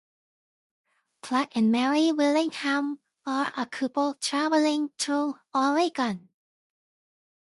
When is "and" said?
1.55-1.71